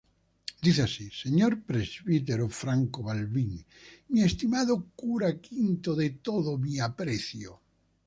Dice 0.63 0.81
así: 0.81 1.11
"Señor 1.11 1.61
Presbítero 1.61 2.49
Franco 2.49 3.03
Balbín 3.03 3.59
-Mi 4.09 4.23
estimado 4.23 4.87
Cura 4.95 5.27
V 5.29 5.79
de 5.95 6.09
todo 6.27 6.57
mi 6.57 6.79
aprecio-. 6.79 7.61